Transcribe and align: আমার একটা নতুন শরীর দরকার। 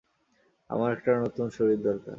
আমার 0.69 0.89
একটা 0.91 1.11
নতুন 1.19 1.47
শরীর 1.49 1.79
দরকার। 1.81 2.09